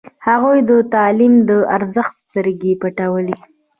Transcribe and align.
هغوی 0.27 0.57
د 0.69 0.71
تعلیم 0.93 1.33
د 1.49 1.51
ارزښت 1.75 2.13
سترګې 2.23 2.71
پټولې. 2.81 3.37